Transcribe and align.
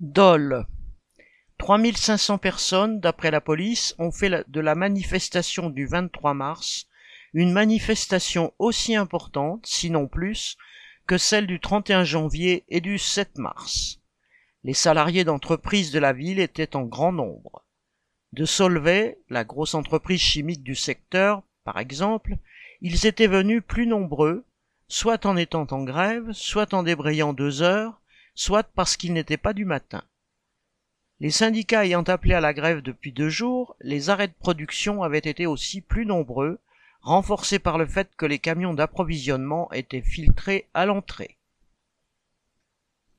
Dole. 0.00 0.66
3500 1.58 2.38
personnes, 2.38 3.00
d'après 3.00 3.30
la 3.30 3.42
police, 3.42 3.94
ont 3.98 4.10
fait 4.10 4.48
de 4.48 4.60
la 4.60 4.74
manifestation 4.74 5.68
du 5.68 5.86
23 5.86 6.32
mars 6.32 6.86
une 7.34 7.52
manifestation 7.52 8.54
aussi 8.58 8.96
importante, 8.96 9.66
sinon 9.66 10.08
plus, 10.08 10.56
que 11.06 11.18
celle 11.18 11.46
du 11.46 11.60
31 11.60 12.04
janvier 12.04 12.64
et 12.70 12.80
du 12.80 12.96
7 12.96 13.36
mars. 13.36 14.00
Les 14.64 14.72
salariés 14.72 15.24
d'entreprises 15.24 15.92
de 15.92 15.98
la 15.98 16.14
ville 16.14 16.40
étaient 16.40 16.76
en 16.76 16.84
grand 16.84 17.12
nombre. 17.12 17.66
De 18.32 18.46
Solvay, 18.46 19.18
la 19.28 19.44
grosse 19.44 19.74
entreprise 19.74 20.22
chimique 20.22 20.62
du 20.62 20.76
secteur, 20.76 21.42
par 21.62 21.78
exemple, 21.78 22.38
ils 22.80 23.04
étaient 23.04 23.26
venus 23.26 23.62
plus 23.68 23.86
nombreux, 23.86 24.46
soit 24.88 25.26
en 25.26 25.36
étant 25.36 25.66
en 25.70 25.84
grève, 25.84 26.32
soit 26.32 26.72
en 26.72 26.84
débrayant 26.84 27.34
deux 27.34 27.60
heures, 27.60 27.99
soit 28.34 28.62
parce 28.62 28.96
qu'ils 28.96 29.12
n'étaient 29.12 29.36
pas 29.36 29.52
du 29.52 29.64
matin. 29.64 30.02
Les 31.18 31.30
syndicats 31.30 31.84
ayant 31.84 32.02
appelé 32.02 32.34
à 32.34 32.40
la 32.40 32.54
grève 32.54 32.80
depuis 32.80 33.12
deux 33.12 33.28
jours, 33.28 33.76
les 33.80 34.08
arrêts 34.08 34.28
de 34.28 34.32
production 34.32 35.02
avaient 35.02 35.18
été 35.18 35.46
aussi 35.46 35.80
plus 35.80 36.06
nombreux, 36.06 36.60
renforcés 37.02 37.58
par 37.58 37.76
le 37.76 37.86
fait 37.86 38.14
que 38.16 38.26
les 38.26 38.38
camions 38.38 38.74
d'approvisionnement 38.74 39.70
étaient 39.72 40.02
filtrés 40.02 40.68
à 40.72 40.86
l'entrée. 40.86 41.39